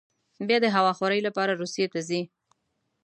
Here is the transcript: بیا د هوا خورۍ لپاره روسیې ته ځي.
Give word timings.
بیا 0.47 0.57
د 0.63 0.67
هوا 0.75 0.91
خورۍ 0.97 1.19
لپاره 1.27 1.57
روسیې 1.61 1.87
ته 1.93 1.99
ځي. 2.07 2.21